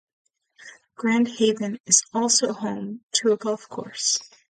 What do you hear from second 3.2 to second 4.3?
a golf course.